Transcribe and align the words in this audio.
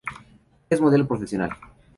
Es 0.67 0.81
modelo 0.81 1.07
profesional. 1.07 1.51